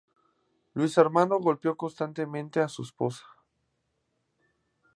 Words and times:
Luis 0.73 0.97
Armando 0.97 1.37
golpeó 1.39 1.77
constantemente 1.77 2.59
a 2.59 2.67
su 2.69 2.81
esposa. 2.81 3.23